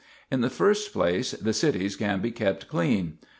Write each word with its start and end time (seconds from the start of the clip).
In 0.31 0.41
the 0.41 0.49
first 0.49 0.93
place 0.93 1.29
the 1.33 1.53
streets 1.53 1.95
can 1.95 2.21
be 2.21 2.31
kept 2.31 2.67
clean. 2.67 3.19